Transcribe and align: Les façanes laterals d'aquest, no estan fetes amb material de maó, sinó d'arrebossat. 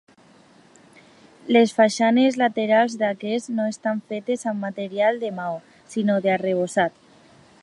Les 1.57 1.73
façanes 1.81 2.39
laterals 2.43 2.97
d'aquest, 3.03 3.53
no 3.61 3.69
estan 3.75 4.03
fetes 4.13 4.49
amb 4.53 4.67
material 4.71 5.23
de 5.27 5.33
maó, 5.41 5.63
sinó 5.95 6.21
d'arrebossat. 6.27 7.03